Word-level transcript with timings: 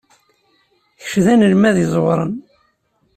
Kečč 0.99 1.13
d 1.23 1.25
anelmad 1.33 1.75
iẓewren. 1.83 2.33